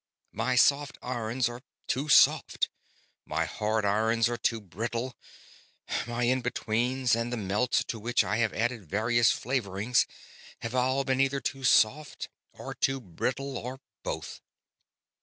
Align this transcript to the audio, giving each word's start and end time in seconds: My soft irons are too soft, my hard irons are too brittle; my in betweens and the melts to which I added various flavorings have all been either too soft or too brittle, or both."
My 0.31 0.55
soft 0.55 0.97
irons 1.03 1.47
are 1.47 1.61
too 1.85 2.09
soft, 2.09 2.69
my 3.23 3.45
hard 3.45 3.85
irons 3.85 4.29
are 4.29 4.37
too 4.37 4.59
brittle; 4.59 5.15
my 6.07 6.23
in 6.23 6.41
betweens 6.41 7.15
and 7.15 7.31
the 7.31 7.37
melts 7.37 7.83
to 7.83 7.99
which 7.99 8.23
I 8.23 8.39
added 8.39 8.89
various 8.89 9.29
flavorings 9.31 10.07
have 10.63 10.73
all 10.73 11.03
been 11.03 11.21
either 11.21 11.39
too 11.39 11.63
soft 11.63 12.29
or 12.51 12.73
too 12.73 12.99
brittle, 12.99 13.55
or 13.59 13.79
both." 14.01 14.41